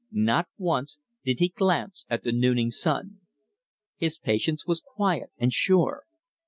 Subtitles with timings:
[0.11, 3.19] Not once did he glance at the nooning sun.
[3.97, 6.05] His patience was quiet and sure.